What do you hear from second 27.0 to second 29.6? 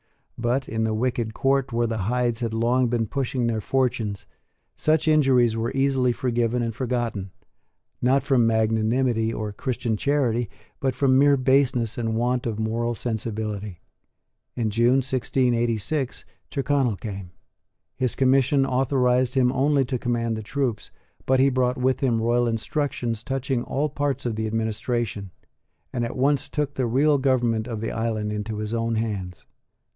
government of the island into his own hands.